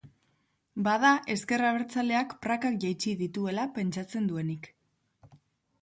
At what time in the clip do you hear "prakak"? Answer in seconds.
2.47-2.81